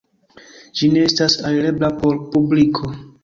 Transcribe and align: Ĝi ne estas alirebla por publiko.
Ĝi 0.79 0.89
ne 0.93 1.03
estas 1.09 1.35
alirebla 1.49 1.91
por 2.01 2.17
publiko. 2.37 2.91